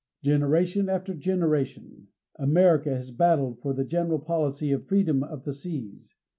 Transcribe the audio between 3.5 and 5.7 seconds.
for the general policy of the freedom of the